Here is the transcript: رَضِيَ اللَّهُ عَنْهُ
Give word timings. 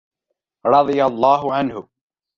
رَضِيَ 0.65 1.01
اللَّهُ 1.05 1.51
عَنْهُ 1.53 1.87